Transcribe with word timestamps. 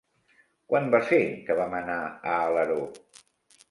Quan 0.71 0.89
va 0.95 1.03
ser 1.11 1.21
que 1.51 1.59
vam 1.61 1.79
anar 1.83 2.01
a 2.35 2.43
Alaró? 2.43 2.85